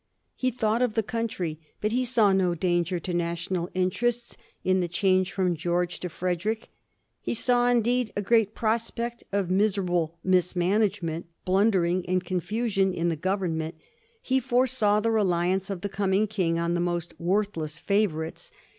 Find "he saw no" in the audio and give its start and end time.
1.91-2.55